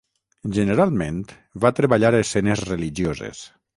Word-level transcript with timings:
Generalment 0.57 1.19
va 1.65 1.73
treballar 1.81 2.13
escenes 2.21 2.67
religioses. 2.71 3.45